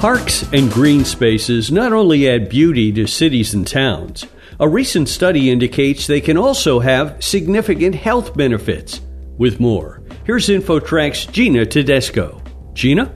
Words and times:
Parks 0.00 0.50
and 0.54 0.72
green 0.72 1.04
spaces 1.04 1.70
not 1.70 1.92
only 1.92 2.26
add 2.26 2.48
beauty 2.48 2.90
to 2.90 3.06
cities 3.06 3.52
and 3.52 3.66
towns, 3.66 4.24
a 4.58 4.66
recent 4.66 5.10
study 5.10 5.50
indicates 5.50 6.06
they 6.06 6.22
can 6.22 6.38
also 6.38 6.80
have 6.80 7.22
significant 7.22 7.94
health 7.94 8.34
benefits. 8.34 9.02
With 9.36 9.60
more, 9.60 10.02
here's 10.24 10.48
InfoTrack's 10.48 11.26
Gina 11.26 11.66
Tedesco. 11.66 12.40
Gina? 12.72 13.14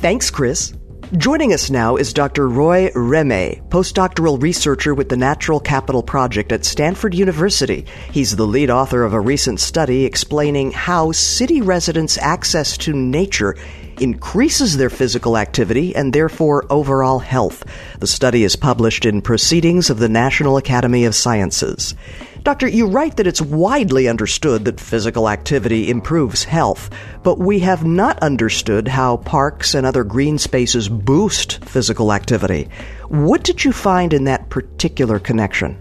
Thanks, 0.00 0.30
Chris. 0.30 0.72
Joining 1.18 1.52
us 1.52 1.68
now 1.68 1.96
is 1.96 2.14
Dr. 2.14 2.48
Roy 2.48 2.90
Remme, 2.94 3.60
postdoctoral 3.68 4.40
researcher 4.40 4.94
with 4.94 5.10
the 5.10 5.16
Natural 5.18 5.60
Capital 5.60 6.02
Project 6.02 6.52
at 6.52 6.64
Stanford 6.64 7.12
University. 7.12 7.84
He's 8.10 8.34
the 8.34 8.46
lead 8.46 8.70
author 8.70 9.04
of 9.04 9.12
a 9.12 9.20
recent 9.20 9.60
study 9.60 10.06
explaining 10.06 10.70
how 10.70 11.12
city 11.12 11.60
residents' 11.60 12.16
access 12.16 12.78
to 12.78 12.94
nature 12.94 13.56
increases 14.00 14.78
their 14.78 14.88
physical 14.88 15.36
activity 15.36 15.94
and 15.94 16.14
therefore 16.14 16.64
overall 16.70 17.18
health. 17.18 17.62
The 17.98 18.06
study 18.06 18.42
is 18.42 18.56
published 18.56 19.04
in 19.04 19.20
Proceedings 19.20 19.90
of 19.90 19.98
the 19.98 20.08
National 20.08 20.56
Academy 20.56 21.04
of 21.04 21.14
Sciences. 21.14 21.94
Doctor, 22.42 22.66
you 22.66 22.88
write 22.88 23.18
that 23.18 23.28
it's 23.28 23.40
widely 23.40 24.08
understood 24.08 24.64
that 24.64 24.80
physical 24.80 25.28
activity 25.28 25.88
improves 25.88 26.42
health, 26.42 26.90
but 27.22 27.38
we 27.38 27.60
have 27.60 27.84
not 27.84 28.18
understood 28.18 28.88
how 28.88 29.18
parks 29.18 29.74
and 29.74 29.86
other 29.86 30.02
green 30.02 30.38
spaces 30.38 30.88
boost 30.88 31.64
physical 31.64 32.12
activity. 32.12 32.68
What 33.08 33.44
did 33.44 33.64
you 33.64 33.70
find 33.70 34.12
in 34.12 34.24
that 34.24 34.50
particular 34.50 35.20
connection? 35.20 35.78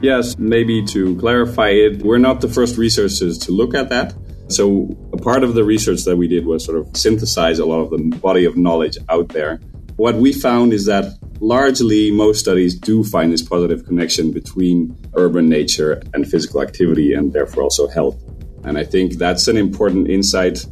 Yes, 0.00 0.38
maybe 0.38 0.84
to 0.86 1.16
clarify 1.18 1.70
it, 1.70 2.04
we're 2.04 2.18
not 2.18 2.42
the 2.42 2.48
first 2.48 2.78
researchers 2.78 3.36
to 3.38 3.50
look 3.50 3.74
at 3.74 3.88
that. 3.88 4.14
So, 4.46 4.96
a 5.12 5.16
part 5.16 5.42
of 5.42 5.54
the 5.54 5.64
research 5.64 6.04
that 6.04 6.16
we 6.16 6.28
did 6.28 6.46
was 6.46 6.64
sort 6.64 6.78
of 6.78 6.96
synthesize 6.96 7.58
a 7.58 7.66
lot 7.66 7.80
of 7.80 7.90
the 7.90 8.16
body 8.18 8.44
of 8.44 8.56
knowledge 8.56 8.98
out 9.08 9.30
there. 9.30 9.56
What 9.96 10.14
we 10.14 10.32
found 10.32 10.72
is 10.72 10.86
that 10.86 11.18
largely 11.40 12.10
most 12.10 12.40
studies 12.40 12.74
do 12.74 13.04
find 13.04 13.32
this 13.32 13.42
positive 13.42 13.84
connection 13.86 14.32
between 14.32 14.96
urban 15.14 15.48
nature 15.48 16.02
and 16.14 16.28
physical 16.28 16.62
activity 16.62 17.14
and 17.14 17.32
therefore 17.32 17.64
also 17.64 17.88
health. 17.88 18.22
And 18.64 18.76
I 18.76 18.84
think 18.84 19.14
that's 19.14 19.48
an 19.48 19.56
important 19.56 20.08
insight. 20.08 20.64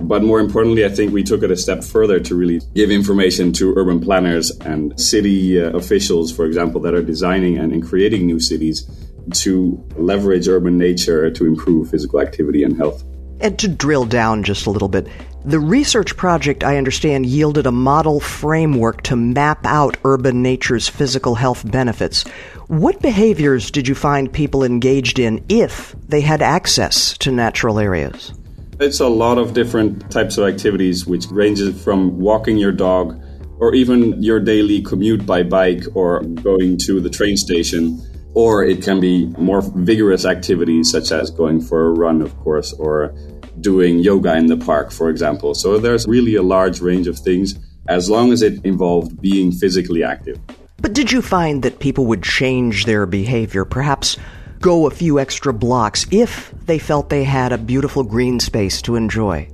But 0.00 0.22
more 0.22 0.40
importantly, 0.40 0.84
I 0.84 0.88
think 0.88 1.12
we 1.12 1.22
took 1.22 1.42
it 1.42 1.50
a 1.50 1.56
step 1.56 1.84
further 1.84 2.18
to 2.20 2.34
really 2.34 2.60
give 2.74 2.90
information 2.90 3.52
to 3.54 3.74
urban 3.76 4.00
planners 4.00 4.50
and 4.60 4.98
city 4.98 5.60
uh, 5.60 5.70
officials, 5.76 6.32
for 6.32 6.46
example, 6.46 6.80
that 6.82 6.94
are 6.94 7.02
designing 7.02 7.58
and, 7.58 7.72
and 7.72 7.82
creating 7.82 8.26
new 8.26 8.40
cities 8.40 8.88
to 9.34 9.82
leverage 9.96 10.48
urban 10.48 10.78
nature 10.78 11.30
to 11.30 11.46
improve 11.46 11.90
physical 11.90 12.20
activity 12.20 12.62
and 12.62 12.76
health. 12.76 13.04
And 13.42 13.58
to 13.58 13.66
drill 13.66 14.04
down 14.04 14.44
just 14.44 14.66
a 14.66 14.70
little 14.70 14.88
bit, 14.88 15.08
the 15.44 15.58
research 15.58 16.16
project, 16.16 16.62
I 16.62 16.76
understand, 16.76 17.26
yielded 17.26 17.66
a 17.66 17.72
model 17.72 18.20
framework 18.20 19.02
to 19.02 19.16
map 19.16 19.66
out 19.66 19.96
urban 20.04 20.40
nature's 20.40 20.88
physical 20.88 21.34
health 21.34 21.68
benefits. 21.68 22.22
What 22.68 23.02
behaviors 23.02 23.72
did 23.72 23.88
you 23.88 23.96
find 23.96 24.32
people 24.32 24.62
engaged 24.62 25.18
in 25.18 25.44
if 25.48 25.96
they 26.06 26.20
had 26.20 26.40
access 26.40 27.18
to 27.18 27.32
natural 27.32 27.80
areas? 27.80 28.32
It's 28.78 29.00
a 29.00 29.08
lot 29.08 29.38
of 29.38 29.52
different 29.54 30.08
types 30.12 30.38
of 30.38 30.46
activities, 30.46 31.04
which 31.04 31.26
ranges 31.26 31.82
from 31.82 32.20
walking 32.20 32.56
your 32.56 32.72
dog 32.72 33.20
or 33.58 33.74
even 33.74 34.22
your 34.22 34.38
daily 34.38 34.82
commute 34.82 35.26
by 35.26 35.42
bike 35.42 35.82
or 35.94 36.20
going 36.20 36.78
to 36.86 37.00
the 37.00 37.10
train 37.10 37.36
station. 37.36 38.00
Or 38.34 38.64
it 38.64 38.82
can 38.82 38.98
be 38.98 39.26
more 39.36 39.60
vigorous 39.60 40.24
activities, 40.24 40.90
such 40.90 41.12
as 41.12 41.30
going 41.30 41.60
for 41.60 41.88
a 41.88 41.90
run, 41.90 42.22
of 42.22 42.34
course, 42.38 42.72
or 42.72 43.14
doing 43.60 43.98
yoga 43.98 44.36
in 44.36 44.46
the 44.46 44.56
park, 44.56 44.92
for 44.92 45.10
example. 45.10 45.54
So 45.54 45.78
there's 45.78 46.06
really 46.06 46.36
a 46.36 46.42
large 46.42 46.80
range 46.80 47.06
of 47.06 47.18
things 47.18 47.58
as 47.88 48.08
long 48.08 48.32
as 48.32 48.42
it 48.42 48.64
involved 48.64 49.20
being 49.20 49.52
physically 49.52 50.02
active. 50.02 50.38
But 50.78 50.94
did 50.94 51.12
you 51.12 51.22
find 51.22 51.62
that 51.62 51.78
people 51.78 52.06
would 52.06 52.22
change 52.22 52.86
their 52.86 53.06
behavior, 53.06 53.64
perhaps 53.64 54.16
go 54.60 54.86
a 54.86 54.90
few 54.90 55.18
extra 55.18 55.52
blocks, 55.52 56.06
if 56.10 56.52
they 56.66 56.78
felt 56.78 57.08
they 57.08 57.24
had 57.24 57.52
a 57.52 57.58
beautiful 57.58 58.02
green 58.02 58.40
space 58.40 58.80
to 58.82 58.96
enjoy? 58.96 59.48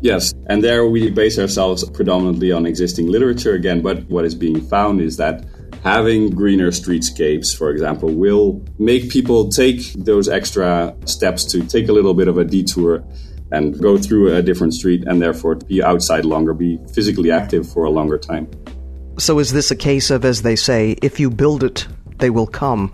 Yes, 0.00 0.34
and 0.46 0.62
there 0.62 0.86
we 0.86 1.10
base 1.10 1.38
ourselves 1.38 1.88
predominantly 1.90 2.52
on 2.52 2.66
existing 2.66 3.08
literature 3.08 3.54
again, 3.54 3.80
but 3.80 4.04
what 4.10 4.24
is 4.24 4.34
being 4.34 4.60
found 4.60 5.00
is 5.00 5.16
that 5.16 5.44
having 5.82 6.30
greener 6.30 6.70
streetscapes, 6.70 7.56
for 7.56 7.70
example, 7.70 8.12
will 8.12 8.62
make 8.78 9.10
people 9.10 9.48
take 9.48 9.92
those 9.94 10.28
extra 10.28 10.94
steps 11.06 11.44
to 11.44 11.62
take 11.66 11.88
a 11.88 11.92
little 11.92 12.14
bit 12.14 12.28
of 12.28 12.36
a 12.36 12.44
detour 12.44 13.02
and 13.52 13.80
go 13.80 13.96
through 13.96 14.34
a 14.34 14.42
different 14.42 14.74
street 14.74 15.04
and 15.06 15.20
therefore 15.20 15.56
be 15.56 15.82
outside 15.82 16.24
longer, 16.24 16.52
be 16.52 16.78
physically 16.92 17.30
active 17.30 17.70
for 17.70 17.84
a 17.84 17.90
longer 17.90 18.18
time. 18.18 18.48
So, 19.18 19.38
is 19.38 19.52
this 19.52 19.70
a 19.70 19.76
case 19.76 20.10
of, 20.10 20.24
as 20.24 20.42
they 20.42 20.56
say, 20.56 20.96
if 21.02 21.18
you 21.18 21.30
build 21.30 21.64
it, 21.64 21.86
they 22.18 22.30
will 22.30 22.46
come? 22.46 22.92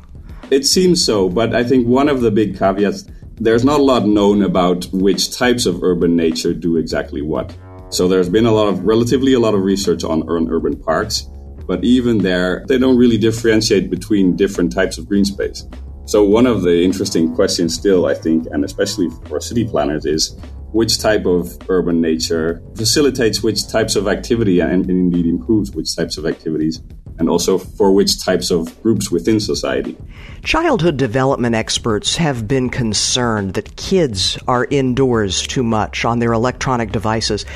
It 0.50 0.66
seems 0.66 1.04
so, 1.04 1.28
but 1.28 1.54
I 1.54 1.64
think 1.64 1.86
one 1.86 2.08
of 2.08 2.20
the 2.20 2.30
big 2.30 2.58
caveats 2.58 3.04
there's 3.36 3.64
not 3.64 3.80
a 3.80 3.82
lot 3.82 4.06
known 4.06 4.42
about 4.42 4.84
which 4.92 5.36
types 5.36 5.66
of 5.66 5.82
urban 5.82 6.14
nature 6.14 6.54
do 6.54 6.76
exactly 6.76 7.22
what. 7.22 7.56
So, 7.90 8.06
there's 8.06 8.28
been 8.28 8.46
a 8.46 8.52
lot 8.52 8.68
of, 8.68 8.84
relatively 8.84 9.32
a 9.32 9.40
lot 9.40 9.54
of 9.54 9.62
research 9.62 10.04
on 10.04 10.28
urban 10.28 10.76
parks, 10.76 11.28
but 11.66 11.82
even 11.82 12.18
there, 12.18 12.64
they 12.68 12.78
don't 12.78 12.96
really 12.96 13.18
differentiate 13.18 13.90
between 13.90 14.36
different 14.36 14.72
types 14.72 14.98
of 14.98 15.08
green 15.08 15.24
space. 15.24 15.66
So, 16.12 16.22
one 16.22 16.44
of 16.44 16.60
the 16.60 16.84
interesting 16.84 17.34
questions, 17.34 17.72
still, 17.72 18.04
I 18.04 18.12
think, 18.12 18.46
and 18.50 18.66
especially 18.66 19.08
for 19.24 19.40
city 19.40 19.66
planners, 19.66 20.04
is 20.04 20.36
which 20.70 20.98
type 20.98 21.24
of 21.24 21.56
urban 21.70 22.02
nature 22.02 22.62
facilitates 22.76 23.42
which 23.42 23.66
types 23.66 23.96
of 23.96 24.06
activity 24.06 24.60
and 24.60 24.90
indeed 24.90 25.24
improves 25.24 25.70
which 25.70 25.96
types 25.96 26.18
of 26.18 26.26
activities, 26.26 26.82
and 27.18 27.30
also 27.30 27.56
for 27.56 27.92
which 27.94 28.22
types 28.22 28.50
of 28.50 28.82
groups 28.82 29.10
within 29.10 29.40
society. 29.40 29.96
Childhood 30.42 30.98
development 30.98 31.54
experts 31.54 32.14
have 32.16 32.46
been 32.46 32.68
concerned 32.68 33.54
that 33.54 33.76
kids 33.76 34.38
are 34.46 34.66
indoors 34.70 35.46
too 35.46 35.62
much 35.62 36.04
on 36.04 36.18
their 36.18 36.34
electronic 36.34 36.92
devices. 36.92 37.46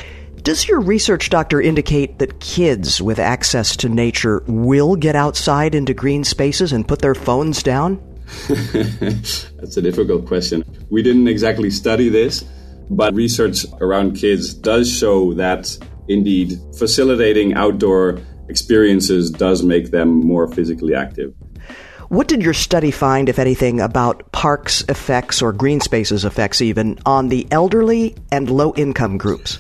Does 0.41 0.67
your 0.67 0.81
research, 0.81 1.28
doctor, 1.28 1.61
indicate 1.61 2.21
that 2.21 2.41
kids 2.41 3.03
with 3.03 3.19
access 3.19 3.77
to 3.77 3.91
nature 3.91 4.43
will 4.47 4.97
get 4.97 5.15
outside 5.15 5.75
into 5.75 5.93
green 5.93 6.25
spaces 6.25 6.73
and 6.73 6.88
put 6.88 7.00
their 7.00 7.15
phones 7.15 7.62
down? 7.62 8.00
That's 8.48 9.76
a 9.76 9.82
difficult 9.82 10.26
question. 10.26 10.64
We 10.91 11.03
didn't 11.03 11.28
exactly 11.28 11.70
study 11.70 12.09
this, 12.09 12.44
but 12.91 13.14
research 13.14 13.64
around 13.81 14.16
kids 14.16 14.53
does 14.54 14.92
show 14.92 15.34
that 15.34 15.76
indeed 16.09 16.59
facilitating 16.76 17.54
outdoor 17.54 18.20
experiences 18.48 19.31
does 19.31 19.62
make 19.62 19.91
them 19.91 20.09
more 20.09 20.48
physically 20.48 20.94
active. 20.94 21.34
What 22.09 22.28
did 22.28 22.42
your 22.42 22.54
study 22.54 22.92
find, 22.92 23.28
if 23.28 23.41
anything, 23.41 23.81
about 23.81 24.31
parks' 24.31 24.84
effects 24.88 25.43
or 25.43 25.53
green 25.53 25.81
spaces' 25.81 26.25
effects 26.25 26.62
even 26.62 26.98
on 27.04 27.28
the 27.28 27.48
elderly 27.50 28.14
and 28.31 28.48
low 28.48 28.72
income 28.76 29.19
groups? 29.19 29.58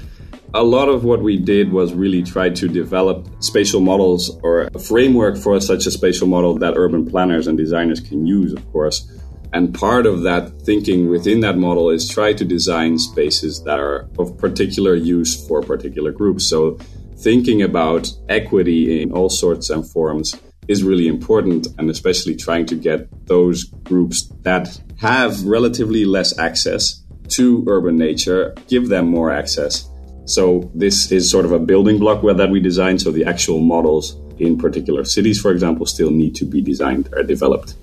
A 0.56 0.64
lot 0.64 0.88
of 0.88 1.04
what 1.04 1.20
we 1.20 1.36
did 1.36 1.70
was 1.70 1.92
really 1.92 2.22
try 2.22 2.48
to 2.48 2.66
develop 2.66 3.28
spatial 3.40 3.78
models 3.78 4.40
or 4.42 4.70
a 4.74 4.78
framework 4.78 5.36
for 5.36 5.60
such 5.60 5.84
a 5.84 5.90
spatial 5.90 6.26
model 6.26 6.56
that 6.58 6.72
urban 6.78 7.04
planners 7.04 7.46
and 7.46 7.58
designers 7.58 8.00
can 8.00 8.26
use, 8.26 8.54
of 8.54 8.72
course. 8.72 9.06
And 9.52 9.74
part 9.74 10.06
of 10.06 10.22
that 10.22 10.62
thinking 10.62 11.10
within 11.10 11.40
that 11.40 11.58
model 11.58 11.90
is 11.90 12.08
try 12.08 12.32
to 12.32 12.42
design 12.42 12.98
spaces 12.98 13.64
that 13.64 13.78
are 13.78 14.08
of 14.18 14.38
particular 14.38 14.94
use 14.94 15.46
for 15.46 15.60
particular 15.60 16.10
groups. 16.10 16.46
So 16.46 16.78
thinking 17.18 17.60
about 17.60 18.10
equity 18.30 19.02
in 19.02 19.12
all 19.12 19.28
sorts 19.28 19.68
and 19.68 19.86
forms 19.86 20.40
is 20.68 20.82
really 20.82 21.06
important, 21.06 21.66
and 21.76 21.90
especially 21.90 22.34
trying 22.34 22.64
to 22.66 22.76
get 22.76 23.26
those 23.26 23.64
groups 23.84 24.32
that 24.40 24.80
have 25.00 25.44
relatively 25.44 26.06
less 26.06 26.38
access 26.38 27.04
to 27.28 27.62
urban 27.68 27.98
nature, 27.98 28.54
give 28.68 28.88
them 28.88 29.08
more 29.08 29.30
access 29.30 29.90
so 30.26 30.70
this 30.74 31.10
is 31.10 31.30
sort 31.30 31.44
of 31.44 31.52
a 31.52 31.58
building 31.58 31.98
block 31.98 32.22
where 32.22 32.34
that 32.34 32.50
we 32.50 32.60
design. 32.60 32.98
So 32.98 33.10
the 33.10 33.24
actual 33.24 33.60
models 33.60 34.16
in 34.38 34.58
particular 34.58 35.04
cities, 35.04 35.40
for 35.40 35.50
example, 35.50 35.86
still 35.86 36.10
need 36.10 36.34
to 36.36 36.44
be 36.44 36.60
designed 36.60 37.08
or 37.14 37.22
developed. 37.22 37.76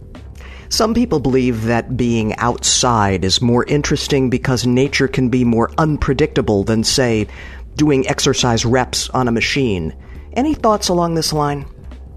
Some 0.69 0.93
people 0.93 1.19
believe 1.19 1.63
that 1.63 1.95
being 1.95 2.35
outside 2.37 3.23
is 3.23 3.41
more 3.41 3.63
interesting 3.65 4.29
because 4.29 4.65
nature 4.65 5.07
can 5.07 5.29
be 5.29 5.43
more 5.43 5.71
unpredictable 5.77 6.63
than, 6.63 6.83
say, 6.83 7.27
doing 7.75 8.07
exercise 8.07 8.65
reps 8.65 9.09
on 9.09 9.27
a 9.27 9.31
machine. 9.31 9.95
Any 10.33 10.53
thoughts 10.53 10.89
along 10.89 11.13
this 11.13 11.31
line? 11.31 11.65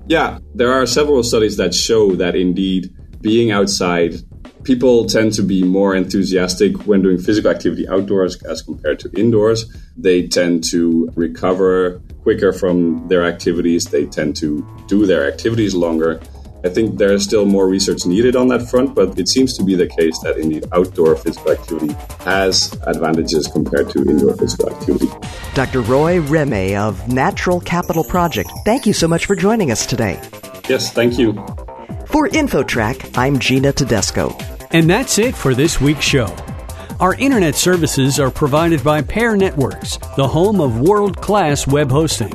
Yeah, 0.06 0.38
there 0.55 0.72
are 0.72 0.87
several 0.87 1.22
studies 1.22 1.56
that 1.58 1.75
show 1.75 2.14
that 2.17 2.34
indeed 2.34 2.94
being 3.20 3.50
outside 3.50 4.14
people 4.66 5.06
tend 5.06 5.32
to 5.32 5.42
be 5.42 5.62
more 5.62 5.94
enthusiastic 5.94 6.86
when 6.86 7.00
doing 7.00 7.18
physical 7.18 7.50
activity 7.50 7.88
outdoors 7.88 8.42
as 8.42 8.60
compared 8.60 8.98
to 8.98 9.08
indoors. 9.16 9.64
They 9.96 10.26
tend 10.26 10.64
to 10.72 11.10
recover 11.14 12.02
quicker 12.22 12.52
from 12.52 13.06
their 13.06 13.24
activities. 13.24 13.84
They 13.84 14.06
tend 14.06 14.36
to 14.38 14.66
do 14.88 15.06
their 15.06 15.26
activities 15.32 15.74
longer. 15.74 16.20
I 16.64 16.68
think 16.68 16.98
there 16.98 17.12
is 17.12 17.22
still 17.22 17.46
more 17.46 17.68
research 17.68 18.06
needed 18.06 18.34
on 18.34 18.48
that 18.48 18.68
front, 18.68 18.96
but 18.96 19.16
it 19.16 19.28
seems 19.28 19.56
to 19.56 19.62
be 19.62 19.76
the 19.76 19.86
case 19.86 20.18
that 20.24 20.36
indeed 20.36 20.64
outdoor 20.72 21.14
physical 21.14 21.52
activity 21.52 21.94
has 22.24 22.72
advantages 22.88 23.46
compared 23.46 23.88
to 23.90 24.00
indoor 24.00 24.36
physical 24.36 24.70
activity. 24.70 25.06
Dr. 25.54 25.82
Roy 25.82 26.20
Remme 26.20 26.74
of 26.76 27.06
Natural 27.06 27.60
Capital 27.60 28.02
Project, 28.02 28.50
thank 28.64 28.84
you 28.84 28.92
so 28.92 29.06
much 29.06 29.26
for 29.26 29.36
joining 29.36 29.70
us 29.70 29.86
today. 29.86 30.20
Yes, 30.69 30.92
thank 30.92 31.19
you. 31.19 31.34
For 32.06 32.28
InfoTrack, 32.28 33.16
I'm 33.16 33.38
Gina 33.38 33.72
Tedesco. 33.72 34.36
And 34.76 34.90
that's 34.90 35.19
it 35.19 35.34
for 35.34 35.55
this 35.55 35.81
week's 35.81 36.05
show. 36.05 36.26
Our 37.00 37.14
internet 37.14 37.55
services 37.55 38.20
are 38.20 38.31
provided 38.31 38.84
by 38.84 39.00
Pair 39.00 39.34
Networks, 39.34 39.96
the 40.19 40.28
home 40.28 40.61
of 40.61 40.81
world 40.81 41.17
class 41.17 41.67
web 41.67 41.90
hosting. 41.90 42.32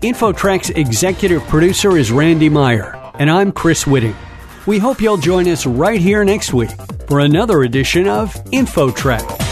InfoTrack's 0.00 0.70
executive 0.70 1.42
producer 1.42 1.98
is 1.98 2.10
Randy 2.10 2.48
Meyer, 2.48 2.98
and 3.18 3.30
I'm 3.30 3.52
Chris 3.52 3.84
Whitting. 3.84 4.16
We 4.66 4.78
hope 4.78 5.02
you'll 5.02 5.18
join 5.18 5.46
us 5.46 5.66
right 5.66 6.00
here 6.00 6.24
next 6.24 6.54
week 6.54 6.70
for 7.06 7.20
another 7.20 7.64
edition 7.64 8.08
of 8.08 8.32
InfoTrack. 8.44 9.43